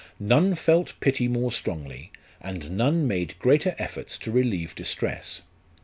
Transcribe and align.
None 0.19 0.55
felt 0.55 0.95
pity 0.99 1.27
more 1.27 1.51
strongly, 1.51 2.11
and 2.41 2.71
none 2.71 3.07
made 3.07 3.37
greater 3.37 3.75
efforts 3.77 4.17
to 4.17 4.31
relieve 4.31 4.73
distress. 4.73 5.43